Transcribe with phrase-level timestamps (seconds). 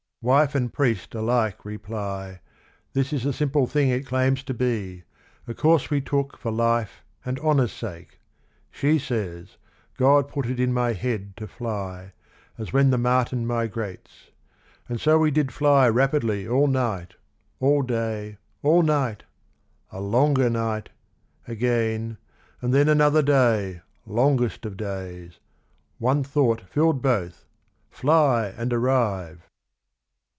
[0.23, 2.41] "Wife and priest alike reply'.
[2.93, 5.01] This is the simple thing it claims to be,
[5.47, 8.19] A course we took for life and honour's sake,'...
[8.69, 9.57] She says,
[9.97, 12.11] 'God put it in my head to fly,
[12.55, 14.29] As when the martin migrates:...
[14.87, 17.15] And so we did fly rapidly all night,
[17.59, 19.23] All day, all night—
[19.91, 20.89] a longer night—
[21.47, 22.19] again,
[22.61, 25.39] And then another day, longest of days,...
[25.97, 27.47] one thought filled both,{'
[27.89, 29.47] Fly and arrive!"'"